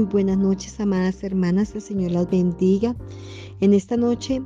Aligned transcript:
Muy 0.00 0.08
buenas 0.08 0.38
noches, 0.38 0.80
amadas 0.80 1.22
hermanas. 1.22 1.74
El 1.74 1.82
Señor 1.82 2.12
las 2.12 2.30
bendiga. 2.30 2.96
En 3.60 3.74
esta 3.74 3.98
noche 3.98 4.40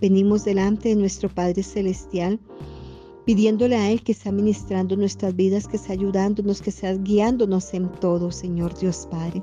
venimos 0.00 0.44
delante 0.44 0.88
de 0.88 0.96
nuestro 0.96 1.28
Padre 1.28 1.62
Celestial, 1.62 2.40
pidiéndole 3.24 3.76
a 3.76 3.92
Él 3.92 4.02
que 4.02 4.12
sea 4.12 4.32
ministrando 4.32 4.96
nuestras 4.96 5.36
vidas, 5.36 5.68
que 5.68 5.78
sea 5.78 5.92
ayudándonos, 5.92 6.60
que 6.60 6.72
sea 6.72 6.94
guiándonos 6.94 7.74
en 7.74 7.92
todo, 8.00 8.32
Señor 8.32 8.76
Dios 8.76 9.06
Padre. 9.08 9.40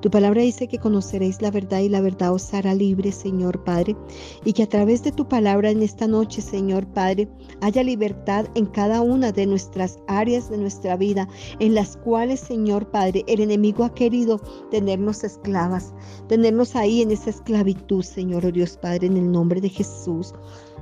Tu 0.00 0.10
palabra 0.10 0.40
dice 0.40 0.66
que 0.66 0.78
conoceréis 0.78 1.42
la 1.42 1.50
verdad 1.50 1.80
y 1.80 1.90
la 1.90 2.00
verdad 2.00 2.32
os 2.32 2.54
hará 2.54 2.74
libre, 2.74 3.12
Señor 3.12 3.62
Padre, 3.64 3.96
y 4.44 4.54
que 4.54 4.62
a 4.62 4.68
través 4.68 5.02
de 5.02 5.12
tu 5.12 5.28
palabra 5.28 5.70
en 5.70 5.82
esta 5.82 6.06
noche, 6.06 6.40
Señor 6.40 6.86
Padre, 6.86 7.28
haya 7.60 7.82
libertad 7.82 8.46
en 8.54 8.64
cada 8.66 9.02
una 9.02 9.30
de 9.30 9.46
nuestras 9.46 9.98
áreas 10.08 10.48
de 10.48 10.56
nuestra 10.56 10.96
vida, 10.96 11.28
en 11.58 11.74
las 11.74 11.98
cuales, 11.98 12.40
Señor 12.40 12.90
Padre, 12.90 13.24
el 13.26 13.40
enemigo 13.40 13.84
ha 13.84 13.94
querido 13.94 14.40
tenernos 14.70 15.22
esclavas, 15.22 15.92
tenernos 16.28 16.76
ahí 16.76 17.02
en 17.02 17.10
esa 17.10 17.28
esclavitud, 17.28 18.02
Señor 18.02 18.46
oh 18.46 18.52
Dios 18.52 18.78
Padre, 18.78 19.06
en 19.06 19.18
el 19.18 19.30
nombre 19.30 19.60
de 19.60 19.68
Jesús. 19.68 20.32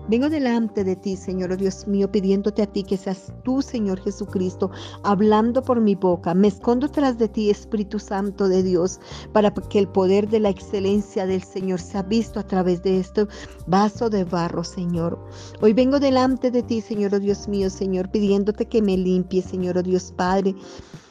Vengo 0.09 0.31
delante 0.31 0.85
de 0.85 0.97
ti, 0.97 1.17
Señor, 1.17 1.53
oh 1.53 1.57
Dios 1.59 1.87
mío, 1.87 2.11
pidiéndote 2.11 2.63
a 2.63 2.67
ti 2.67 2.83
que 2.83 2.97
seas 2.97 3.31
tú, 3.45 3.61
Señor 3.61 4.01
Jesucristo, 4.01 4.71
hablando 5.03 5.61
por 5.63 5.83
mi 5.83 5.97
boca. 5.97 6.33
Me 6.33 6.49
escondo 6.49 6.89
tras 6.89 7.19
de 7.19 7.29
ti, 7.29 7.51
Espíritu 7.51 7.99
Santo 7.99 8.49
de 8.49 8.63
Dios, 8.63 9.01
para 9.35 9.53
que 9.53 9.79
el 9.79 9.87
poder 9.87 10.27
de 10.31 10.41
la 10.41 10.49
excelencia 10.49 11.27
del 11.27 11.43
Señor 11.43 11.79
sea 11.81 12.03
visto 12.03 12.41
a 12.41 12.47
través 12.47 12.83
de 12.83 13.01
este 13.01 13.27
vaso 13.67 14.09
de 14.09 14.25
barro, 14.25 14.65
Señor. 14.65 15.19
Hoy 15.61 15.75
vengo 15.75 16.01
delante 16.01 16.51
de 16.51 16.63
ti, 16.63 16.81
Señor, 16.81 17.15
oh 17.15 17.21
Dios 17.21 17.47
mío, 17.47 17.69
Señor, 17.69 18.11
pidiéndote 18.11 18.65
que 18.65 18.81
me 18.81 18.97
limpie, 18.97 19.43
Señor, 19.43 19.77
oh 19.77 19.83
Dios 19.83 20.15
Padre. 20.17 20.55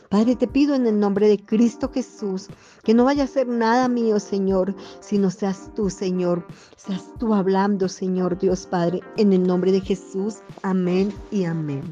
Padre, 0.10 0.38
te 0.38 0.48
pido 0.48 0.74
en 0.74 0.88
el 0.88 1.00
nombre 1.00 1.28
de 1.28 1.38
Cristo 1.38 1.92
Jesús 1.94 2.48
que 2.84 2.94
no 2.94 3.04
vaya 3.04 3.26
a 3.26 3.28
ser 3.28 3.48
nada 3.48 3.90
mío, 3.90 4.20
Señor, 4.20 4.74
sino 5.02 5.30
seas 5.30 5.70
tú, 5.76 5.90
Señor. 5.90 6.48
Seas 6.78 7.04
tú 7.20 7.34
hablando, 7.34 7.90
Señor 7.90 8.38
Dios 8.38 8.68
Padre, 8.68 9.02
en 9.18 9.34
el 9.34 9.44
nombre 9.44 9.74
de 9.74 9.82
Jesús. 9.82 10.38
Amén 10.64 11.14
y 11.30 11.44
amén. 11.44 11.84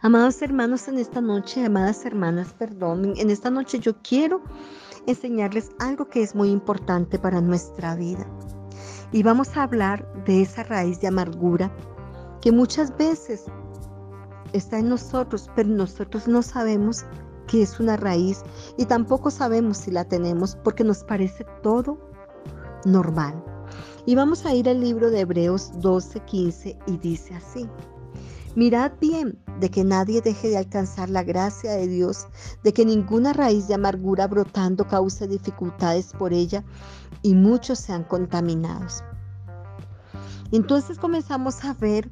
Amados 0.00 0.40
hermanos, 0.42 0.86
en 0.86 0.98
esta 0.98 1.20
noche, 1.20 1.64
amadas 1.64 2.06
hermanas, 2.06 2.54
perdón, 2.56 3.14
en 3.16 3.30
esta 3.30 3.50
noche 3.50 3.80
yo 3.80 3.94
quiero 4.02 4.40
enseñarles 5.06 5.70
algo 5.78 6.08
que 6.08 6.22
es 6.22 6.34
muy 6.34 6.50
importante 6.50 7.18
para 7.18 7.40
nuestra 7.40 7.96
vida. 7.96 8.26
Y 9.12 9.24
vamos 9.24 9.56
a 9.56 9.64
hablar 9.64 10.06
de 10.24 10.42
esa 10.42 10.62
raíz 10.62 11.00
de 11.00 11.08
amargura 11.08 11.70
que 12.40 12.52
muchas 12.52 12.96
veces 12.96 13.44
está 14.52 14.78
en 14.78 14.88
nosotros, 14.88 15.50
pero 15.54 15.68
nosotros 15.68 16.28
no 16.28 16.42
sabemos 16.42 17.04
que 17.46 17.62
es 17.62 17.80
una 17.80 17.96
raíz 17.96 18.42
y 18.76 18.84
tampoco 18.84 19.30
sabemos 19.30 19.78
si 19.78 19.90
la 19.90 20.04
tenemos 20.04 20.56
porque 20.62 20.84
nos 20.84 21.04
parece 21.04 21.44
todo 21.62 21.98
normal. 22.84 23.42
Y 24.06 24.14
vamos 24.14 24.46
a 24.46 24.54
ir 24.54 24.68
al 24.68 24.80
libro 24.80 25.10
de 25.10 25.20
Hebreos 25.20 25.72
12, 25.80 26.20
15 26.20 26.78
y 26.86 26.96
dice 26.98 27.34
así. 27.34 27.68
Mirad 28.56 28.92
bien 29.00 29.38
de 29.60 29.70
que 29.70 29.84
nadie 29.84 30.20
deje 30.22 30.48
de 30.48 30.58
alcanzar 30.58 31.08
la 31.08 31.22
gracia 31.22 31.72
de 31.72 31.86
Dios, 31.86 32.26
de 32.64 32.72
que 32.72 32.84
ninguna 32.84 33.32
raíz 33.32 33.68
de 33.68 33.74
amargura 33.74 34.26
brotando 34.26 34.86
cause 34.86 35.28
dificultades 35.28 36.12
por 36.18 36.32
ella 36.32 36.64
y 37.22 37.34
muchos 37.34 37.78
sean 37.78 38.02
contaminados. 38.04 39.04
Entonces 40.50 40.98
comenzamos 40.98 41.64
a 41.64 41.74
ver 41.74 42.10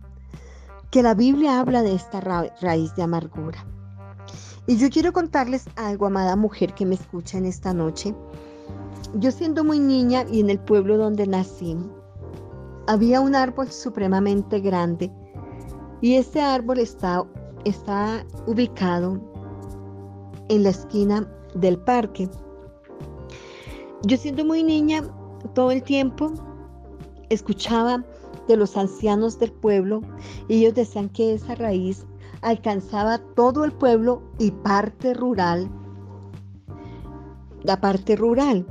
que 0.91 1.03
la 1.03 1.15
Biblia 1.15 1.61
habla 1.61 1.83
de 1.83 1.95
esta 1.95 2.21
raíz 2.21 2.95
de 2.97 3.03
amargura. 3.03 3.65
Y 4.67 4.77
yo 4.77 4.91
quiero 4.91 5.13
contarles 5.13 5.65
algo, 5.77 6.07
amada 6.07 6.37
mujer 6.37 6.75
que 6.75 6.87
me 6.87 6.95
escucha 6.95 7.39
en 7.39 7.47
esta 7.47 7.73
noche. 7.73 8.15
Yo 9.15 9.31
siendo 9.31 9.65
muy 9.65 9.81
niña 9.81 10.25
y 10.31 10.41
en 10.41 10.51
el 10.51 10.59
pueblo 10.59 10.99
donde 10.99 11.27
nací, 11.27 11.77
había 12.87 13.21
un 13.21 13.35
árbol 13.35 13.71
supremamente 13.71 14.61
grande 14.61 15.11
y 16.01 16.15
este 16.15 16.41
árbol 16.41 16.79
está, 16.79 17.25
está 17.65 18.25
ubicado 18.47 19.21
en 20.49 20.63
la 20.63 20.71
esquina 20.71 21.27
del 21.55 21.79
parque. 21.79 22.29
Yo 24.03 24.17
siendo 24.17 24.45
muy 24.45 24.63
niña, 24.63 25.03
todo 25.55 25.71
el 25.71 25.83
tiempo 25.83 26.33
escuchaba 27.31 28.05
de 28.49 28.57
los 28.57 28.77
ancianos 28.77 29.39
del 29.39 29.53
pueblo 29.53 30.03
ellos 30.49 30.75
decían 30.75 31.09
que 31.11 31.35
esa 31.35 31.55
raíz 31.55 32.07
alcanzaba 32.43 33.19
todo 33.19 33.65
el 33.65 33.73
pueblo 33.73 34.23
y 34.39 34.51
parte 34.51 35.15
rural, 35.15 35.71
la 37.63 37.81
parte 37.81 38.17
rural. 38.17 38.67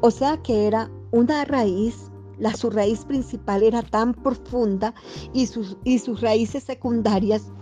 O 0.00 0.10
sea 0.10 0.36
que 0.38 0.66
era 0.66 0.90
una 1.10 1.44
raíz, 1.44 2.10
la 2.38 2.54
su 2.54 2.70
raíz 2.70 3.04
principal 3.04 3.62
era 3.62 3.82
tan 3.82 4.14
profunda 4.14 4.94
y 5.32 5.46
sus, 5.46 5.76
y 5.84 5.98
sus 5.98 6.20
raíces 6.20 6.64
secundarias 6.64 7.52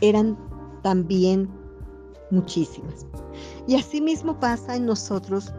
eran 0.00 0.36
también 0.82 1.48
muchísimas. 2.30 3.06
Y 3.66 3.76
así 3.76 4.00
mismo 4.00 4.38
pasa 4.38 4.76
en 4.76 4.86
nosotros, 4.86 5.52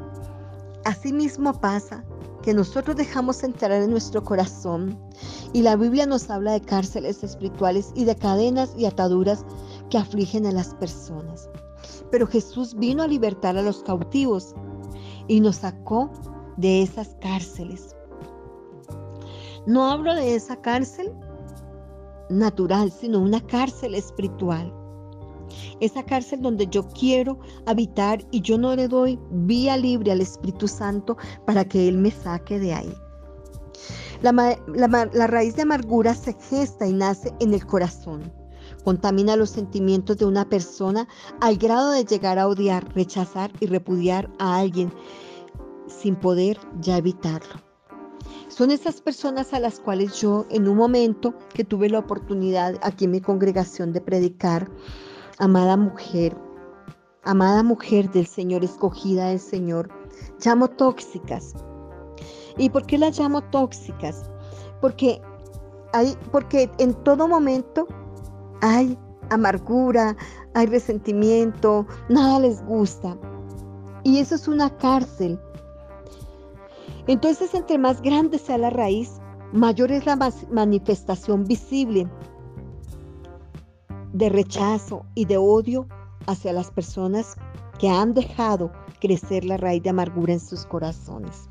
así 0.85 1.11
mismo 1.11 1.53
pasa 1.59 2.03
nosotros 2.53 2.95
dejamos 2.95 3.43
entrar 3.43 3.71
en 3.71 3.91
nuestro 3.91 4.23
corazón. 4.23 4.97
Y 5.53 5.61
la 5.61 5.75
Biblia 5.75 6.05
nos 6.05 6.29
habla 6.29 6.53
de 6.53 6.61
cárceles 6.61 7.23
espirituales 7.23 7.91
y 7.95 8.05
de 8.05 8.15
cadenas 8.15 8.73
y 8.77 8.85
ataduras 8.85 9.45
que 9.89 9.97
afligen 9.97 10.45
a 10.45 10.51
las 10.51 10.73
personas. 10.75 11.49
Pero 12.11 12.27
Jesús 12.27 12.75
vino 12.75 13.03
a 13.03 13.07
libertar 13.07 13.57
a 13.57 13.61
los 13.61 13.83
cautivos 13.83 14.55
y 15.27 15.41
nos 15.41 15.57
sacó 15.57 16.11
de 16.57 16.81
esas 16.81 17.15
cárceles. 17.21 17.95
No 19.65 19.89
hablo 19.91 20.15
de 20.15 20.35
esa 20.35 20.55
cárcel 20.55 21.13
natural, 22.29 22.91
sino 22.91 23.19
una 23.19 23.41
cárcel 23.41 23.95
espiritual 23.95 24.73
esa 25.79 26.03
cárcel 26.03 26.41
donde 26.41 26.67
yo 26.67 26.87
quiero 26.87 27.39
habitar 27.65 28.25
y 28.31 28.41
yo 28.41 28.57
no 28.57 28.75
le 28.75 28.87
doy 28.87 29.19
vía 29.31 29.77
libre 29.77 30.11
al 30.11 30.21
Espíritu 30.21 30.67
Santo 30.67 31.17
para 31.45 31.65
que 31.65 31.87
Él 31.87 31.97
me 31.97 32.11
saque 32.11 32.59
de 32.59 32.73
ahí. 32.73 32.93
La, 34.21 35.27
raíz 35.27 35.55
de 35.55 35.61
amargura 35.61 36.13
se 36.13 36.33
gesta 36.33 36.85
y 36.85 36.93
nace 36.93 37.33
en 37.39 37.53
el 37.53 37.65
corazón. 37.65 38.33
Contamina 38.83 39.35
los 39.35 39.49
sentimientos 39.49 40.17
de 40.17 40.25
una 40.25 40.47
persona 40.47 41.07
al 41.39 41.57
grado 41.57 41.91
de 41.91 42.03
llegar 42.03 42.37
a 42.37 42.47
odiar, 42.47 42.93
rechazar 42.93 43.51
y 43.59 43.67
repudiar 43.67 44.29
a 44.39 44.57
alguien 44.57 44.91
sin 45.87 46.15
poder 46.15 46.59
ya 46.81 46.97
evitarlo. 46.97 47.61
Son 48.49 48.71
esas 48.71 48.99
personas 48.99 49.53
a 49.53 49.59
las 49.59 49.79
cuales 49.79 50.19
yo 50.19 50.45
en 50.49 50.67
un 50.67 50.75
momento 50.75 51.33
que 51.53 51.63
tuve 51.63 51.89
la 51.89 51.99
oportunidad 51.99 52.75
aquí 52.81 53.05
en 53.05 53.11
mi 53.11 53.21
congregación 53.21 53.93
de 53.93 54.01
predicar, 54.01 54.69
Amada 55.41 55.77
mujer, 55.77 56.35
amada 57.23 57.63
mujer 57.63 58.11
del 58.11 58.27
Señor, 58.27 58.65
escogida 58.65 59.29
del 59.29 59.39
Señor, 59.39 59.89
llamo 60.43 60.67
tóxicas. 60.67 61.53
¿Y 62.57 62.69
por 62.69 62.85
qué 62.85 62.97
las 62.97 63.17
llamo 63.17 63.39
tóxicas? 63.43 64.29
Porque, 64.81 65.21
hay, 65.93 66.17
porque 66.33 66.69
en 66.77 66.93
todo 67.05 67.25
momento 67.25 67.87
hay 68.59 68.97
amargura, 69.29 70.17
hay 70.55 70.65
resentimiento, 70.65 71.87
nada 72.09 72.41
les 72.41 72.61
gusta. 72.65 73.17
Y 74.03 74.19
eso 74.19 74.35
es 74.35 74.49
una 74.49 74.75
cárcel. 74.75 75.39
Entonces, 77.07 77.53
entre 77.53 77.77
más 77.77 78.01
grande 78.01 78.39
sea 78.39 78.57
la 78.57 78.71
raíz, 78.71 79.21
mayor 79.53 79.89
es 79.89 80.05
la 80.05 80.17
manifestación 80.51 81.45
visible 81.45 82.09
de 84.13 84.29
rechazo 84.29 85.05
y 85.15 85.25
de 85.25 85.37
odio 85.37 85.87
hacia 86.27 86.53
las 86.53 86.71
personas 86.71 87.35
que 87.79 87.89
han 87.89 88.13
dejado 88.13 88.71
crecer 88.99 89.45
la 89.45 89.57
raíz 89.57 89.83
de 89.83 89.89
amargura 89.89 90.33
en 90.33 90.39
sus 90.39 90.65
corazones. 90.65 91.49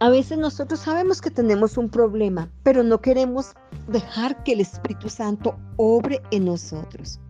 A 0.00 0.08
veces 0.08 0.38
nosotros 0.38 0.80
sabemos 0.80 1.20
que 1.20 1.30
tenemos 1.30 1.76
un 1.76 1.90
problema, 1.90 2.50
pero 2.62 2.82
no 2.82 3.02
queremos 3.02 3.52
dejar 3.86 4.42
que 4.44 4.54
el 4.54 4.60
Espíritu 4.60 5.10
Santo 5.10 5.56
obre 5.76 6.22
en 6.30 6.46
nosotros. 6.46 7.20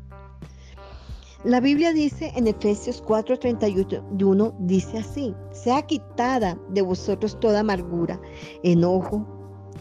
La 1.43 1.59
Biblia 1.59 1.93
dice 1.93 2.33
en 2.37 2.47
Efesios 2.47 3.03
4:31, 3.03 4.55
dice 4.61 4.99
así, 4.99 5.35
sea 5.51 5.83
quitada 5.83 6.59
de 6.69 6.83
vosotros 6.83 7.41
toda 7.41 7.61
amargura, 7.61 8.21
enojo, 8.63 9.27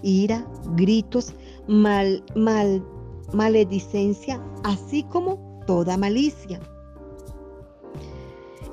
ira, 0.01 0.47
gritos, 0.75 1.35
mal, 1.69 2.23
mal, 2.35 2.83
maledicencia, 3.31 4.43
así 4.63 5.03
como 5.03 5.61
toda 5.67 5.97
malicia. 5.97 6.59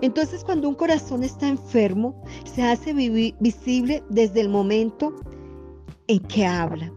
Entonces 0.01 0.43
cuando 0.43 0.69
un 0.69 0.75
corazón 0.75 1.23
está 1.23 1.49
enfermo, 1.49 2.23
se 2.45 2.63
hace 2.63 2.93
visible 2.93 4.03
desde 4.09 4.41
el 4.41 4.49
momento 4.49 5.15
en 6.09 6.21
que 6.21 6.47
habla. 6.47 6.93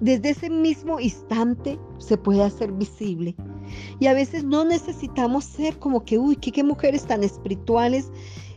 Desde 0.00 0.30
ese 0.30 0.48
mismo 0.48 1.00
instante 1.00 1.78
se 1.98 2.16
puede 2.16 2.44
hacer 2.44 2.70
visible 2.70 3.34
Y 3.98 4.06
a 4.06 4.14
veces 4.14 4.44
no 4.44 4.64
necesitamos 4.64 5.44
ser 5.44 5.76
como 5.80 6.04
que, 6.04 6.18
uy, 6.18 6.36
qué, 6.36 6.52
qué 6.52 6.62
mujeres 6.62 7.04
tan 7.04 7.24
espirituales, 7.24 8.12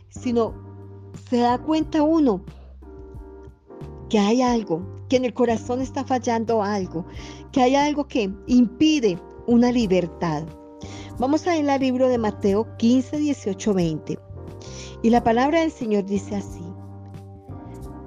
sino 0.08 0.54
se 1.28 1.38
da 1.38 1.58
cuenta 1.58 2.02
uno 2.02 2.44
que 4.08 4.18
hay 4.18 4.42
algo, 4.42 4.82
que 5.12 5.18
en 5.18 5.26
el 5.26 5.34
corazón 5.34 5.82
está 5.82 6.04
fallando 6.04 6.62
algo, 6.62 7.04
que 7.52 7.60
hay 7.60 7.74
algo 7.74 8.08
que 8.08 8.32
impide 8.46 9.18
una 9.46 9.70
libertad. 9.70 10.42
Vamos 11.18 11.46
a 11.46 11.54
ir 11.54 11.68
al 11.68 11.80
libro 11.80 12.08
de 12.08 12.16
Mateo 12.16 12.66
15, 12.78 13.18
18, 13.18 13.74
20. 13.74 14.18
Y 15.02 15.10
la 15.10 15.22
palabra 15.22 15.60
del 15.60 15.70
Señor 15.70 16.06
dice 16.06 16.36
así 16.36 16.62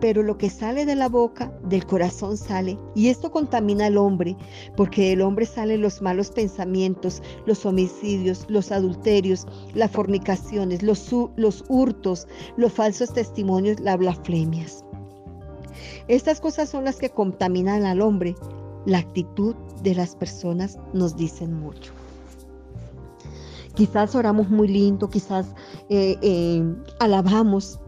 pero 0.02 0.22
lo 0.22 0.38
que 0.38 0.52
sale 0.52 0.86
de 0.86 0.94
la 0.94 1.10
boca, 1.10 1.52
del 1.64 1.84
corazón 1.86 2.38
sale, 2.38 2.78
y 2.94 3.08
esto 3.08 3.32
contamina 3.32 3.88
al 3.88 3.98
hombre, 3.98 4.38
porque 4.78 5.10
del 5.10 5.24
hombre 5.24 5.48
salen 5.48 5.82
los 5.82 6.00
malos 6.00 6.30
pensamientos, 6.30 7.24
los 7.48 7.66
homicidios, 7.66 8.46
los 8.48 8.72
adulterios, 8.72 9.48
las 9.74 9.90
fornicaciones, 9.90 10.84
los, 10.84 11.12
los 11.38 11.66
hurtos, 11.70 12.28
los 12.56 12.72
falsos 12.72 13.14
testimonios, 13.14 13.80
las 13.80 13.98
blasfemias. 13.98 14.85
Estas 16.08 16.40
cosas 16.40 16.70
son 16.70 16.86
las 16.86 16.98
que 16.98 17.10
contaminan 17.10 17.86
al 17.86 18.02
hombre. 18.02 18.36
La 18.86 19.00
actitud 19.00 19.56
de 19.82 19.96
las 19.96 20.16
personas 20.16 20.78
nos 20.94 21.16
dicen 21.16 21.54
mucho. 21.54 21.92
Quizás 23.74 24.16
oramos 24.16 24.50
muy 24.50 24.68
lindo, 24.68 25.10
quizás 25.10 25.48
eh, 25.90 26.18
eh, 26.22 26.64
alabamos, 27.00 27.80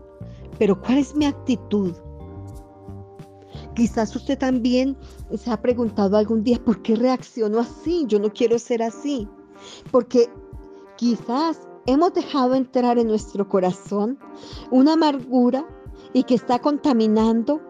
pero 0.60 0.82
¿cuál 0.82 0.98
es 0.98 1.16
mi 1.16 1.26
actitud? 1.26 1.94
Quizás 3.76 4.16
usted 4.16 4.38
también 4.38 4.98
se 5.38 5.52
ha 5.52 5.62
preguntado 5.62 6.18
algún 6.18 6.44
día, 6.44 6.60
¿por 6.64 6.82
qué 6.82 6.96
reacciono 6.96 7.60
así? 7.60 8.06
Yo 8.08 8.20
no 8.20 8.34
quiero 8.34 8.58
ser 8.60 8.82
así. 8.82 9.30
Porque 9.92 10.30
quizás 10.98 11.68
hemos 11.86 12.14
dejado 12.14 12.56
entrar 12.56 12.98
en 12.98 13.08
nuestro 13.08 13.48
corazón 13.48 14.18
una 14.72 14.94
amargura 14.94 15.66
y 16.14 16.24
que 16.24 16.36
está 16.36 16.60
contaminando 16.60 17.62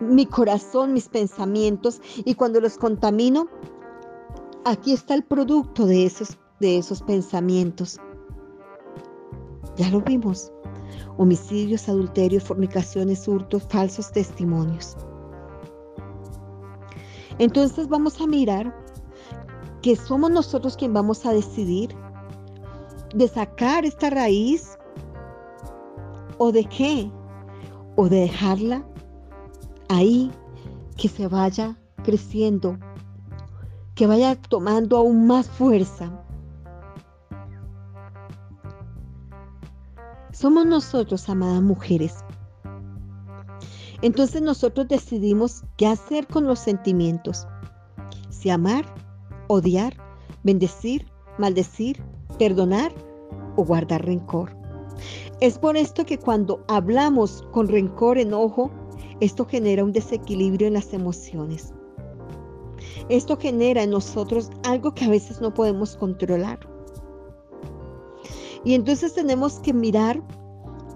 mi 0.00 0.26
corazón, 0.26 0.92
mis 0.92 1.08
pensamientos. 1.08 2.00
Y 2.24 2.34
cuando 2.34 2.60
los 2.60 2.76
contamino, 2.76 3.48
aquí 4.64 4.92
está 4.92 5.14
el 5.14 5.24
producto 5.24 5.86
de 5.86 6.06
esos, 6.06 6.38
de 6.60 6.78
esos 6.78 7.02
pensamientos. 7.02 8.00
Ya 9.76 9.90
lo 9.90 10.00
vimos 10.00 10.52
homicidios, 11.16 11.88
adulterios, 11.88 12.44
fornicaciones, 12.44 13.26
hurtos, 13.28 13.62
falsos 13.68 14.10
testimonios. 14.10 14.96
Entonces 17.38 17.88
vamos 17.88 18.20
a 18.20 18.26
mirar 18.26 18.74
que 19.82 19.96
somos 19.96 20.30
nosotros 20.30 20.76
quien 20.76 20.92
vamos 20.92 21.26
a 21.26 21.32
decidir 21.32 21.94
de 23.14 23.28
sacar 23.28 23.84
esta 23.84 24.10
raíz 24.10 24.78
o 26.38 26.50
de 26.50 26.64
qué, 26.64 27.10
o 27.96 28.08
de 28.08 28.20
dejarla 28.20 28.84
ahí, 29.94 30.30
que 30.96 31.08
se 31.08 31.28
vaya 31.28 31.76
creciendo, 32.02 32.78
que 33.94 34.06
vaya 34.06 34.36
tomando 34.36 34.96
aún 34.96 35.26
más 35.26 35.48
fuerza. 35.48 36.12
Somos 40.32 40.66
nosotros, 40.66 41.28
amadas 41.28 41.62
mujeres. 41.62 42.16
Entonces 44.02 44.42
nosotros 44.42 44.88
decidimos 44.88 45.62
qué 45.76 45.86
hacer 45.86 46.26
con 46.26 46.46
los 46.46 46.58
sentimientos. 46.58 47.46
Si 48.28 48.50
amar, 48.50 48.84
odiar, 49.48 49.96
bendecir, 50.42 51.06
maldecir, 51.38 52.02
perdonar 52.38 52.92
o 53.56 53.64
guardar 53.64 54.04
rencor. 54.04 54.54
Es 55.40 55.58
por 55.58 55.76
esto 55.76 56.04
que 56.04 56.18
cuando 56.18 56.64
hablamos 56.68 57.42
con 57.52 57.68
rencor, 57.68 58.18
enojo, 58.18 58.70
esto 59.20 59.46
genera 59.46 59.84
un 59.84 59.92
desequilibrio 59.92 60.66
en 60.66 60.74
las 60.74 60.92
emociones. 60.92 61.72
Esto 63.08 63.36
genera 63.36 63.82
en 63.82 63.90
nosotros 63.90 64.50
algo 64.64 64.94
que 64.94 65.04
a 65.04 65.10
veces 65.10 65.40
no 65.40 65.52
podemos 65.52 65.96
controlar. 65.96 66.58
Y 68.64 68.74
entonces 68.74 69.14
tenemos 69.14 69.60
que 69.60 69.72
mirar 69.72 70.22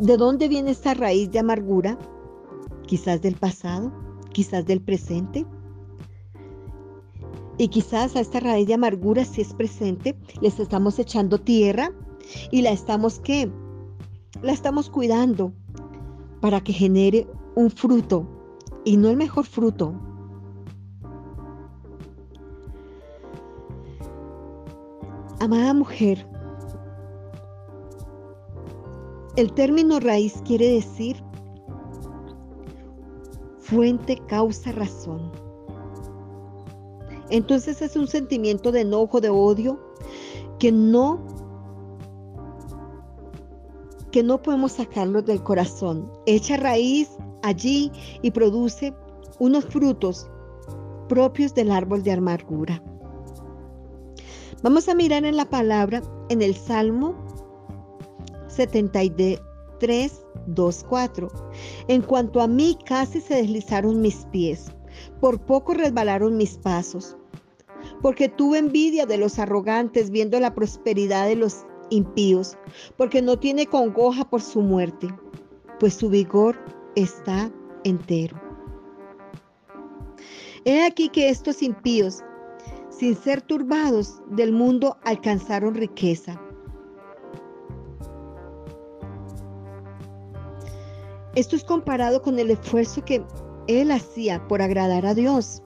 de 0.00 0.16
dónde 0.16 0.48
viene 0.48 0.70
esta 0.70 0.94
raíz 0.94 1.30
de 1.30 1.38
amargura, 1.38 1.98
quizás 2.86 3.20
del 3.20 3.36
pasado, 3.36 3.92
quizás 4.32 4.64
del 4.64 4.80
presente. 4.80 5.44
Y 7.58 7.68
quizás 7.68 8.16
a 8.16 8.20
esta 8.20 8.40
raíz 8.40 8.68
de 8.68 8.74
amargura, 8.74 9.24
si 9.24 9.42
es 9.42 9.52
presente, 9.52 10.16
les 10.40 10.58
estamos 10.60 10.98
echando 10.98 11.38
tierra 11.38 11.92
y 12.50 12.62
la 12.62 12.70
estamos 12.70 13.20
¿qué? 13.20 13.50
La 14.42 14.52
estamos 14.52 14.88
cuidando 14.88 15.52
para 16.40 16.60
que 16.60 16.72
genere 16.72 17.26
un 17.58 17.70
fruto 17.70 18.24
y 18.84 18.96
no 18.96 19.08
el 19.08 19.16
mejor 19.16 19.44
fruto. 19.44 19.92
Amada 25.40 25.74
mujer, 25.74 26.24
El 29.36 29.52
término 29.52 30.00
raíz 30.00 30.42
quiere 30.44 30.66
decir 30.66 31.22
fuente, 33.60 34.20
causa, 34.26 34.72
razón. 34.72 35.30
Entonces 37.30 37.80
es 37.82 37.94
un 37.94 38.08
sentimiento 38.08 38.72
de 38.72 38.80
enojo, 38.80 39.20
de 39.20 39.28
odio, 39.28 39.78
que 40.58 40.72
no 40.72 41.20
que 44.10 44.24
no 44.24 44.42
podemos 44.42 44.72
sacarlo 44.72 45.22
del 45.22 45.40
corazón. 45.44 46.10
Echa 46.26 46.56
raíz 46.56 47.08
allí 47.42 47.90
y 48.22 48.30
produce 48.30 48.94
unos 49.38 49.64
frutos 49.66 50.28
propios 51.08 51.54
del 51.54 51.70
árbol 51.70 52.02
de 52.02 52.12
amargura. 52.12 52.82
Vamos 54.62 54.88
a 54.88 54.94
mirar 54.94 55.24
en 55.24 55.36
la 55.36 55.48
palabra 55.48 56.02
en 56.28 56.42
el 56.42 56.54
Salmo 56.54 57.14
73, 58.48 60.26
2, 60.46 60.84
4. 60.88 61.28
En 61.86 62.02
cuanto 62.02 62.40
a 62.40 62.48
mí, 62.48 62.76
casi 62.84 63.20
se 63.20 63.36
deslizaron 63.36 64.00
mis 64.00 64.26
pies, 64.32 64.72
por 65.20 65.40
poco 65.40 65.74
resbalaron 65.74 66.36
mis 66.36 66.56
pasos, 66.58 67.16
porque 68.02 68.28
tuve 68.28 68.58
envidia 68.58 69.06
de 69.06 69.18
los 69.18 69.38
arrogantes 69.38 70.10
viendo 70.10 70.40
la 70.40 70.54
prosperidad 70.54 71.28
de 71.28 71.36
los 71.36 71.64
impíos, 71.90 72.58
porque 72.96 73.22
no 73.22 73.38
tiene 73.38 73.66
congoja 73.66 74.28
por 74.28 74.42
su 74.42 74.60
muerte, 74.60 75.08
pues 75.78 75.94
su 75.94 76.08
vigor 76.10 76.56
está 77.02 77.50
entero. 77.84 78.40
He 80.64 80.84
aquí 80.84 81.08
que 81.08 81.28
estos 81.28 81.62
impíos, 81.62 82.22
sin 82.90 83.16
ser 83.16 83.40
turbados 83.42 84.20
del 84.30 84.52
mundo, 84.52 84.96
alcanzaron 85.04 85.74
riqueza 85.74 86.40
Esto 91.38 91.54
es 91.54 91.62
comparado 91.62 92.20
con 92.20 92.36
el 92.40 92.50
esfuerzo 92.50 93.04
que 93.04 93.24
él 93.68 93.92
hacía 93.92 94.44
por 94.48 94.60
agradar 94.60 95.06
a 95.06 95.14
Dios, 95.14 95.62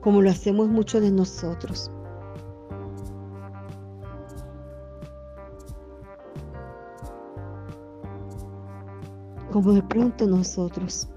como 0.00 0.22
lo 0.22 0.30
hacemos 0.30 0.68
muchos 0.68 1.02
de 1.02 1.10
nosotros. 1.10 1.90
Como 9.52 9.72
de 9.72 9.82
pronto 9.82 10.26
nosotros. 10.26 11.08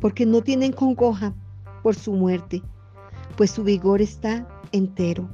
Porque 0.00 0.26
no 0.26 0.42
tienen 0.42 0.72
congoja 0.72 1.34
por 1.82 1.94
su 1.94 2.12
muerte, 2.12 2.62
pues 3.36 3.50
su 3.50 3.64
vigor 3.64 4.00
está 4.00 4.46
entero. 4.72 5.28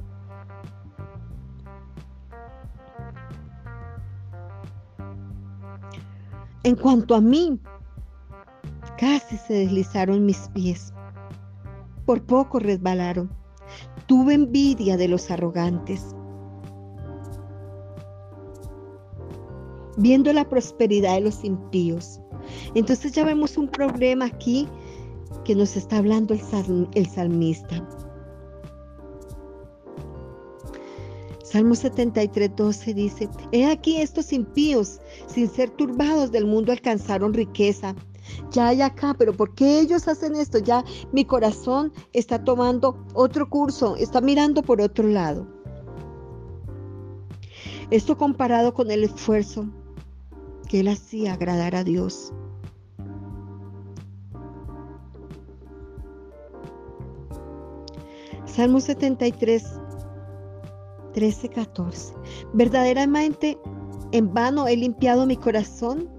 En 6.65 6.75
cuanto 6.75 7.13
a 7.13 7.21
mí, 7.21 7.59
casi 8.97 9.37
se 9.37 9.53
deslizaron 9.53 10.25
mis 10.25 10.47
pies. 10.49 10.93
Por 12.07 12.23
poco 12.23 12.57
resbalaron. 12.57 13.29
Tuve 14.07 14.33
envidia 14.33 14.97
de 14.97 15.07
los 15.07 15.29
arrogantes. 15.29 16.14
Viendo 19.97 20.33
la 20.33 20.47
prosperidad 20.47 21.15
de 21.15 21.21
los 21.21 21.43
impíos. 21.43 22.19
Entonces 22.73 23.13
ya 23.13 23.23
vemos 23.23 23.57
un 23.57 23.67
problema 23.67 24.25
aquí 24.25 24.67
que 25.43 25.55
nos 25.55 25.77
está 25.77 25.97
hablando 25.97 26.33
el, 26.33 27.07
salmista. 27.07 27.87
Salmo 31.43 31.75
73, 31.75 32.55
12 32.55 32.93
dice, 32.93 33.29
He 33.51 33.65
aquí 33.65 34.01
estos 34.01 34.33
impíos, 34.33 34.99
sin 35.27 35.47
ser 35.47 35.69
turbados 35.69 36.31
del 36.31 36.45
mundo, 36.45 36.71
alcanzaron 36.71 37.33
riqueza. 37.33 37.95
ya 38.51 38.69
hay 38.69 38.81
acá, 38.81 39.15
pero 39.17 39.33
¿por 39.33 39.53
qué 39.53 39.79
ellos 39.79 40.07
hacen 40.07 40.35
esto? 40.35 40.57
Ya 40.57 40.83
mi 41.13 41.23
corazón 41.23 41.93
está 42.11 42.43
tomando 42.43 42.97
otro 43.13 43.49
curso, 43.49 43.95
está 43.95 44.19
mirando 44.19 44.63
por 44.63 44.81
otro 44.81 45.07
lado. 45.07 45.47
Esto 47.91 48.17
comparado 48.17 48.73
con 48.73 48.89
el 48.89 49.03
esfuerzo 49.03 49.69
que 50.65 50.81
él 50.81 50.87
hacía 50.87 51.33
agradar 51.33 51.75
a 51.75 51.83
Dios. 51.83 52.33
Salmo 58.45 58.79
73, 58.79 59.63
13, 61.13 61.49
14. 61.49 62.13
Verdaderamente 62.53 63.57
en 64.11 64.33
vano 64.33 64.67
he 64.67 64.77
limpiado 64.77 65.25
mi 65.25 65.35
corazón 65.35 66.09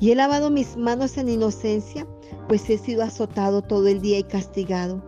y 0.00 0.10
he 0.10 0.14
lavado 0.14 0.50
mis 0.50 0.76
manos 0.76 1.16
en 1.16 1.28
inocencia, 1.28 2.06
pues 2.46 2.68
he 2.68 2.78
sido 2.78 3.02
azotado 3.02 3.62
todo 3.62 3.86
el 3.88 4.00
día 4.00 4.18
y 4.18 4.24
castigado 4.24 5.02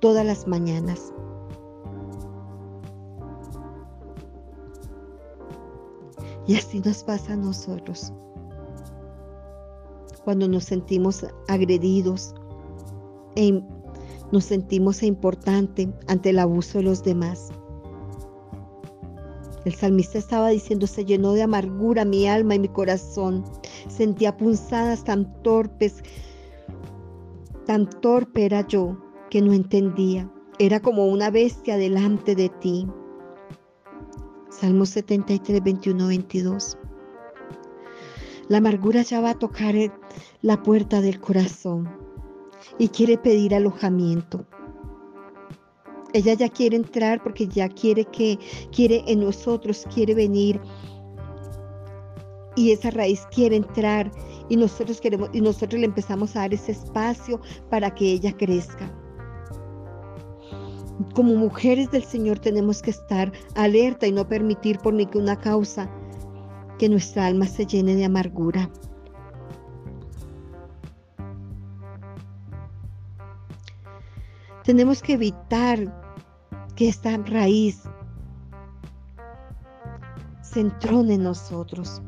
todas 0.00 0.24
las 0.24 0.46
mañanas. 0.46 1.12
Y 6.48 6.56
así 6.56 6.80
nos 6.80 7.04
pasa 7.04 7.34
a 7.34 7.36
nosotros. 7.36 8.12
Cuando 10.24 10.48
nos 10.48 10.64
sentimos 10.64 11.24
agredidos 11.46 12.34
e 13.36 13.62
nos 14.32 14.44
sentimos 14.44 15.02
importante 15.02 15.92
ante 16.06 16.30
el 16.30 16.38
abuso 16.38 16.78
de 16.78 16.84
los 16.84 17.04
demás. 17.04 17.50
El 19.66 19.74
salmista 19.74 20.16
estaba 20.16 20.48
diciendo, 20.48 20.86
se 20.86 21.04
llenó 21.04 21.34
de 21.34 21.42
amargura 21.42 22.06
mi 22.06 22.26
alma 22.26 22.54
y 22.54 22.60
mi 22.60 22.68
corazón. 22.68 23.44
Sentía 23.88 24.34
punzadas 24.34 25.04
tan 25.04 25.42
torpes, 25.42 26.02
tan 27.66 27.90
torpe 28.00 28.46
era 28.46 28.66
yo 28.66 28.98
que 29.28 29.42
no 29.42 29.52
entendía. 29.52 30.32
Era 30.58 30.80
como 30.80 31.06
una 31.08 31.30
bestia 31.30 31.76
delante 31.76 32.34
de 32.34 32.48
ti. 32.48 32.88
Salmo 34.60 34.86
73, 34.86 35.62
21, 35.62 36.08
22. 36.08 36.76
La 38.48 38.58
amargura 38.58 39.02
ya 39.02 39.20
va 39.20 39.30
a 39.30 39.38
tocar 39.38 39.76
la 40.42 40.62
puerta 40.64 41.00
del 41.00 41.20
corazón 41.20 41.88
y 42.76 42.88
quiere 42.88 43.18
pedir 43.18 43.54
alojamiento. 43.54 44.44
Ella 46.12 46.34
ya 46.34 46.48
quiere 46.48 46.74
entrar 46.74 47.22
porque 47.22 47.46
ya 47.46 47.68
quiere 47.68 48.04
que, 48.06 48.36
quiere 48.74 49.04
en 49.06 49.20
nosotros, 49.20 49.86
quiere 49.94 50.14
venir. 50.14 50.60
Y 52.56 52.72
esa 52.72 52.90
raíz 52.90 53.28
quiere 53.30 53.54
entrar 53.54 54.10
y 54.48 54.56
nosotros 54.56 55.00
queremos 55.00 55.30
y 55.32 55.40
nosotros 55.40 55.78
le 55.78 55.86
empezamos 55.86 56.34
a 56.34 56.40
dar 56.40 56.54
ese 56.54 56.72
espacio 56.72 57.40
para 57.70 57.94
que 57.94 58.10
ella 58.10 58.36
crezca. 58.36 58.92
Como 61.14 61.34
mujeres 61.36 61.90
del 61.90 62.02
Señor 62.02 62.40
tenemos 62.40 62.82
que 62.82 62.90
estar 62.90 63.32
alerta 63.54 64.06
y 64.06 64.12
no 64.12 64.28
permitir 64.28 64.78
por 64.78 64.94
ninguna 64.94 65.36
causa 65.36 65.88
que 66.78 66.88
nuestra 66.88 67.26
alma 67.26 67.46
se 67.46 67.66
llene 67.66 67.94
de 67.94 68.04
amargura. 68.04 68.70
Tenemos 74.64 75.00
que 75.00 75.14
evitar 75.14 75.78
que 76.74 76.88
esta 76.88 77.16
raíz 77.16 77.82
se 80.42 80.60
entrone 80.60 81.14
en 81.14 81.22
nosotros. 81.22 82.02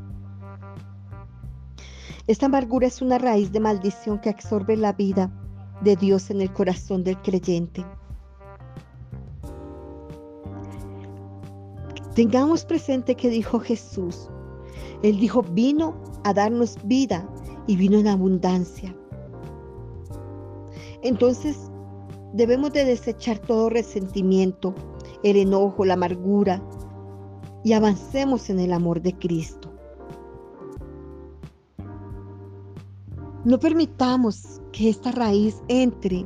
Esta 2.27 2.45
amargura 2.45 2.87
es 2.87 3.01
una 3.01 3.17
raíz 3.17 3.51
de 3.51 3.59
maldición 3.59 4.19
que 4.19 4.29
absorbe 4.29 4.77
la 4.77 4.93
vida 4.93 5.31
de 5.81 5.95
Dios 5.95 6.29
en 6.29 6.41
el 6.41 6.53
corazón 6.53 7.03
del 7.03 7.21
creyente. 7.21 7.85
Tengamos 12.15 12.65
presente 12.65 13.15
que 13.15 13.29
dijo 13.29 13.59
Jesús. 13.59 14.29
Él 15.03 15.19
dijo, 15.19 15.41
vino 15.41 15.95
a 16.23 16.33
darnos 16.33 16.77
vida 16.83 17.27
y 17.67 17.75
vino 17.75 17.97
en 17.97 18.07
abundancia. 18.07 18.95
Entonces, 21.01 21.71
Debemos 22.33 22.71
de 22.71 22.85
desechar 22.85 23.39
todo 23.39 23.69
resentimiento, 23.69 24.73
el 25.21 25.35
enojo, 25.35 25.83
la 25.83 25.95
amargura 25.95 26.63
y 27.63 27.73
avancemos 27.73 28.49
en 28.49 28.59
el 28.59 28.71
amor 28.71 29.01
de 29.01 29.13
Cristo. 29.13 29.69
No 33.43 33.59
permitamos 33.59 34.61
que 34.71 34.89
esta 34.89 35.11
raíz 35.11 35.61
entre. 35.67 36.25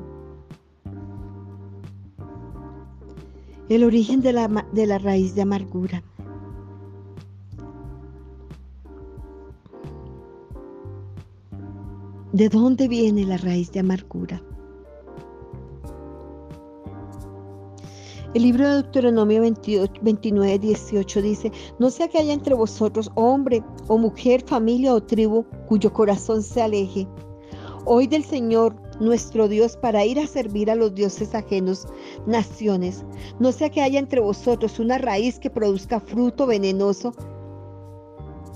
El 3.67 3.83
origen 3.83 4.21
de 4.21 4.31
la, 4.31 4.67
de 4.73 4.85
la 4.85 4.99
raíz 4.99 5.33
de 5.33 5.41
amargura. 5.41 6.03
¿De 12.31 12.49
dónde 12.49 12.87
viene 12.87 13.25
la 13.25 13.37
raíz 13.37 13.71
de 13.71 13.79
amargura? 13.79 14.43
El 18.35 18.43
libro 18.43 18.67
de 18.67 18.73
Deuteronomio 18.73 19.41
29, 19.41 20.59
18 20.59 21.21
dice, 21.21 21.51
no 21.79 21.89
sea 21.89 22.09
que 22.09 22.17
haya 22.17 22.33
entre 22.33 22.53
vosotros 22.53 23.09
hombre 23.15 23.63
o 23.87 23.97
mujer, 23.97 24.43
familia 24.45 24.93
o 24.93 25.01
tribu 25.01 25.45
cuyo 25.69 25.93
corazón 25.93 26.43
se 26.43 26.61
aleje. 26.61 27.07
Hoy 27.85 28.07
del 28.07 28.25
Señor 28.25 28.75
nuestro 28.99 29.47
Dios 29.47 29.77
para 29.77 30.05
ir 30.05 30.19
a 30.19 30.27
servir 30.27 30.71
a 30.71 30.75
los 30.75 30.93
dioses 30.93 31.35
ajenos, 31.35 31.87
naciones. 32.25 33.05
No 33.39 33.51
sea 33.51 33.69
que 33.69 33.81
haya 33.81 33.99
entre 33.99 34.21
vosotros 34.21 34.79
una 34.79 34.97
raíz 34.97 35.39
que 35.39 35.49
produzca 35.49 35.99
fruto 35.99 36.45
venenoso 36.47 37.13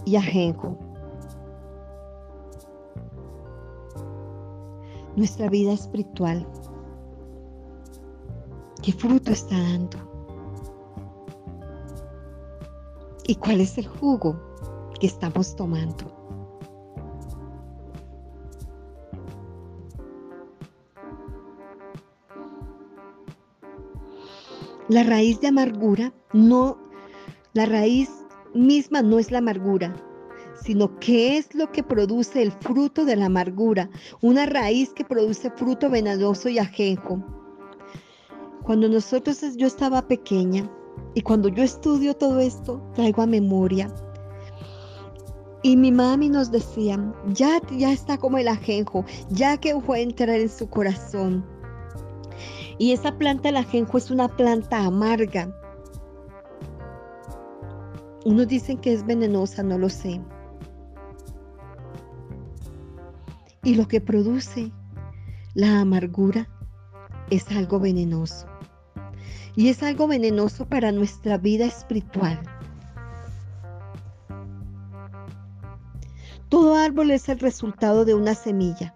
y 0.05 0.15
ajenjo. 0.15 0.77
Nuestra 5.15 5.50
vida 5.50 5.74
espiritual 5.74 6.48
¿Qué 8.81 8.93
fruto 8.93 9.31
está 9.31 9.58
dando? 9.58 9.98
¿Y 13.27 13.36
cuál 13.36 13.60
es 13.60 13.77
el 13.77 13.88
jugo 13.88 14.39
que 15.00 15.08
estamos 15.08 15.55
tomando? 15.55 16.18
La 24.89 25.03
raíz 25.03 25.39
de 25.39 25.50
amargura 25.50 26.12
no, 26.34 26.79
la 27.53 27.67
raíz 27.67 28.10
misma 28.55 29.03
no 29.03 29.19
es 29.19 29.29
la 29.29 29.38
amargura, 29.38 29.96
sino 30.63 31.00
que 31.00 31.38
es 31.38 31.53
lo 31.53 31.72
que 31.72 31.84
produce 31.84 32.41
el 32.41 32.51
fruto 32.51 33.05
de 33.05 33.15
la 33.15 33.27
amargura, 33.27 33.88
una 34.22 34.48
raíz 34.48 34.91
que 34.93 35.05
produce 35.05 35.51
fruto 35.51 35.91
venenoso 35.91 36.50
y 36.50 36.58
ajenjo. 36.58 37.24
Cuando 38.63 38.89
nosotros, 38.89 39.41
yo 39.58 39.67
estaba 39.67 40.08
pequeña 40.08 40.67
y 41.13 41.22
cuando 41.22 41.50
yo 41.50 41.62
estudio 41.62 42.15
todo 42.15 42.39
esto, 42.39 42.81
traigo 42.96 43.22
a 43.22 43.27
memoria. 43.27 43.93
Y 45.62 45.77
mi 45.77 45.91
mami 45.91 46.29
nos 46.29 46.50
decía, 46.50 46.98
ya, 47.27 47.62
ya 47.77 47.91
está 47.91 48.17
como 48.17 48.39
el 48.39 48.48
ajenjo, 48.48 49.05
ya 49.29 49.58
que 49.58 49.79
fue 49.81 50.01
entrar 50.01 50.29
en 50.29 50.50
su 50.50 50.67
corazón. 50.67 51.46
Y 52.79 52.93
esa 52.93 53.17
planta, 53.17 53.50
el 53.50 53.57
ajenjo, 53.57 53.98
es 54.00 54.09
una 54.09 54.27
planta 54.27 54.83
amarga. 54.83 55.53
Unos 58.25 58.48
dicen 58.48 58.77
que 58.79 58.93
es 58.93 59.05
venenosa, 59.05 59.62
no 59.62 59.77
lo 59.77 59.89
sé. 59.89 60.21
Y 63.63 63.75
lo 63.75 63.88
que 63.88 64.01
produce 64.01 64.71
la 65.53 65.81
amargura 65.81 66.50
es 67.29 67.51
algo 67.51 67.79
venenoso 67.79 68.48
y 69.55 69.67
es 69.67 69.83
algo 69.83 70.07
venenoso 70.07 70.65
para 70.65 70.93
nuestra 70.93 71.38
vida 71.38 71.65
espiritual. 71.65 72.39
Todo 76.48 76.75
árbol 76.75 77.12
es 77.12 77.27
el 77.29 77.39
resultado 77.39 78.05
de 78.05 78.15
una 78.15 78.36
semilla. 78.36 78.93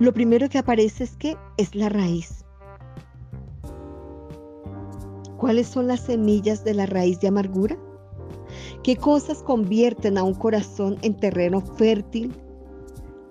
Lo 0.00 0.12
primero 0.12 0.48
que 0.48 0.58
aparece 0.58 1.04
es 1.04 1.16
que 1.16 1.36
es 1.56 1.74
la 1.74 1.88
raíz. 1.88 2.44
¿Cuáles 5.36 5.68
son 5.68 5.88
las 5.88 6.00
semillas 6.00 6.64
de 6.64 6.74
la 6.74 6.86
raíz 6.86 7.20
de 7.20 7.28
amargura? 7.28 7.76
¿Qué 8.82 8.96
cosas 8.96 9.42
convierten 9.42 10.18
a 10.18 10.22
un 10.22 10.34
corazón 10.34 10.98
en 11.02 11.16
terreno 11.16 11.60
fértil 11.60 12.32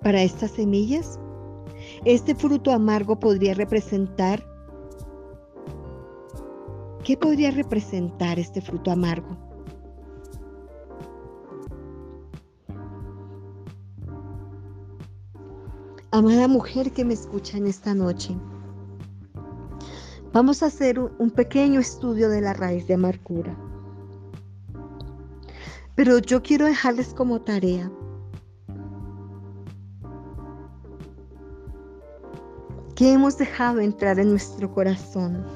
para 0.02 0.22
estas 0.22 0.50
semillas? 0.52 1.18
Este 2.04 2.34
fruto 2.34 2.70
amargo 2.70 3.18
podría 3.18 3.54
representar 3.54 4.44
¿Qué 7.08 7.16
podría 7.16 7.50
representar 7.50 8.38
este 8.38 8.60
fruto 8.60 8.90
amargo? 8.90 9.47
Amada 16.18 16.48
mujer 16.48 16.90
que 16.90 17.04
me 17.04 17.14
escucha 17.14 17.58
en 17.58 17.68
esta 17.68 17.94
noche, 17.94 18.36
vamos 20.32 20.64
a 20.64 20.66
hacer 20.66 20.98
un 20.98 21.30
pequeño 21.30 21.78
estudio 21.78 22.28
de 22.28 22.40
la 22.40 22.54
raíz 22.54 22.88
de 22.88 22.94
amargura. 22.94 23.56
Pero 25.94 26.18
yo 26.18 26.42
quiero 26.42 26.66
dejarles 26.66 27.14
como 27.14 27.40
tarea 27.42 27.88
que 32.96 33.12
hemos 33.12 33.38
dejado 33.38 33.78
entrar 33.78 34.18
en 34.18 34.30
nuestro 34.30 34.74
corazón. 34.74 35.46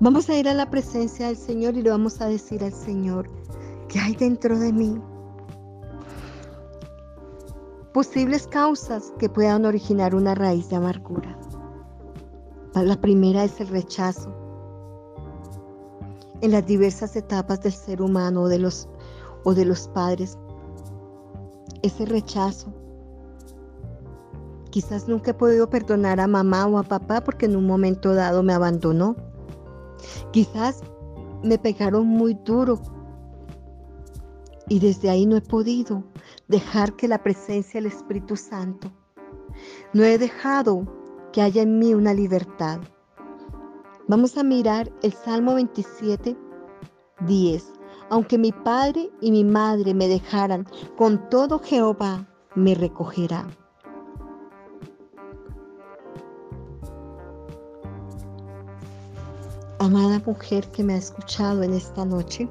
Vamos 0.00 0.30
a 0.30 0.38
ir 0.38 0.48
a 0.48 0.54
la 0.54 0.70
presencia 0.70 1.26
del 1.26 1.36
Señor 1.36 1.76
y 1.76 1.82
le 1.82 1.90
vamos 1.90 2.22
a 2.22 2.26
decir 2.28 2.64
al 2.64 2.72
Señor, 2.72 3.28
¿qué 3.90 3.98
hay 3.98 4.16
dentro 4.16 4.58
de 4.58 4.72
mí? 4.72 4.98
Posibles 7.92 8.46
causas 8.46 9.12
que 9.18 9.28
puedan 9.28 9.64
originar 9.64 10.14
una 10.14 10.36
raíz 10.36 10.68
de 10.68 10.76
amargura. 10.76 11.36
La 12.72 13.00
primera 13.00 13.42
es 13.42 13.60
el 13.60 13.66
rechazo. 13.66 14.32
En 16.40 16.52
las 16.52 16.64
diversas 16.66 17.16
etapas 17.16 17.60
del 17.62 17.72
ser 17.72 18.00
humano 18.00 18.42
o 18.42 18.48
de 18.48 18.60
los, 18.60 18.88
o 19.42 19.54
de 19.54 19.64
los 19.64 19.88
padres, 19.88 20.38
ese 21.82 22.06
rechazo. 22.06 22.72
Quizás 24.70 25.08
nunca 25.08 25.32
he 25.32 25.34
podido 25.34 25.68
perdonar 25.68 26.20
a 26.20 26.28
mamá 26.28 26.66
o 26.66 26.78
a 26.78 26.84
papá 26.84 27.24
porque 27.24 27.46
en 27.46 27.56
un 27.56 27.66
momento 27.66 28.14
dado 28.14 28.44
me 28.44 28.52
abandonó. 28.52 29.16
Quizás 30.30 30.80
me 31.42 31.58
pegaron 31.58 32.06
muy 32.06 32.34
duro 32.44 32.80
y 34.70 34.78
desde 34.78 35.10
ahí 35.10 35.26
no 35.26 35.36
he 35.36 35.40
podido 35.40 36.04
dejar 36.46 36.94
que 36.94 37.08
la 37.08 37.22
presencia 37.22 37.80
del 37.80 37.90
Espíritu 37.90 38.36
Santo, 38.36 38.90
no 39.92 40.04
he 40.04 40.16
dejado 40.16 40.86
que 41.32 41.42
haya 41.42 41.62
en 41.62 41.80
mí 41.80 41.92
una 41.92 42.14
libertad. 42.14 42.80
Vamos 44.06 44.38
a 44.38 44.44
mirar 44.44 44.90
el 45.02 45.12
Salmo 45.12 45.54
27, 45.54 46.36
10. 47.26 47.72
Aunque 48.10 48.38
mi 48.38 48.52
padre 48.52 49.10
y 49.20 49.32
mi 49.32 49.42
madre 49.42 49.92
me 49.92 50.06
dejaran, 50.06 50.64
con 50.96 51.28
todo 51.30 51.58
Jehová 51.58 52.28
me 52.54 52.76
recogerá. 52.76 53.46
Amada 59.80 60.22
mujer 60.24 60.70
que 60.70 60.84
me 60.84 60.94
ha 60.94 60.98
escuchado 60.98 61.64
en 61.64 61.72
esta 61.72 62.04
noche, 62.04 62.48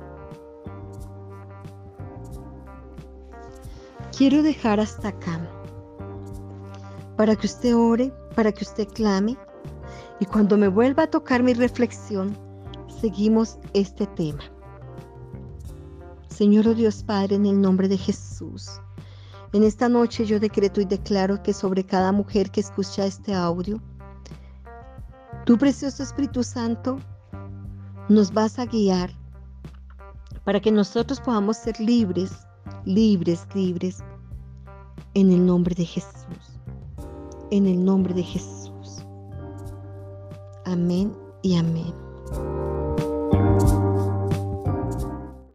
quiero 4.19 4.43
dejar 4.43 4.81
hasta 4.81 5.07
acá 5.07 5.39
para 7.15 7.37
que 7.37 7.47
usted 7.47 7.73
ore, 7.73 8.13
para 8.35 8.51
que 8.51 8.65
usted 8.65 8.85
clame 8.89 9.37
y 10.19 10.25
cuando 10.25 10.57
me 10.57 10.67
vuelva 10.67 11.03
a 11.03 11.09
tocar 11.09 11.41
mi 11.41 11.53
reflexión, 11.53 12.37
seguimos 12.99 13.57
este 13.73 14.07
tema. 14.07 14.43
Señor 16.27 16.67
oh 16.67 16.73
Dios 16.73 17.01
Padre, 17.01 17.35
en 17.35 17.45
el 17.45 17.61
nombre 17.61 17.87
de 17.87 17.97
Jesús, 17.97 18.81
en 19.53 19.63
esta 19.63 19.87
noche 19.87 20.25
yo 20.25 20.37
decreto 20.37 20.81
y 20.81 20.85
declaro 20.85 21.41
que 21.41 21.53
sobre 21.53 21.85
cada 21.85 22.11
mujer 22.11 22.51
que 22.51 22.59
escucha 22.59 23.05
este 23.05 23.33
audio, 23.33 23.81
tu 25.45 25.57
precioso 25.57 26.03
Espíritu 26.03 26.43
Santo 26.43 26.99
nos 28.09 28.33
vas 28.33 28.59
a 28.59 28.65
guiar 28.65 29.11
para 30.43 30.59
que 30.59 30.73
nosotros 30.73 31.21
podamos 31.21 31.55
ser 31.55 31.79
libres 31.79 32.33
libres, 32.85 33.47
libres, 33.53 34.03
en 35.13 35.31
el 35.31 35.45
nombre 35.45 35.75
de 35.75 35.85
Jesús. 35.85 36.11
En 37.51 37.65
el 37.65 37.83
nombre 37.83 38.13
de 38.13 38.23
Jesús. 38.23 39.05
Amén 40.65 41.13
y 41.41 41.55
amén. 41.55 41.93